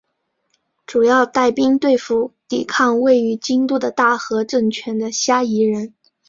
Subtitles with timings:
[0.87, 5.93] 主要带兵对付抵抗位于京都的大和政权的虾夷人。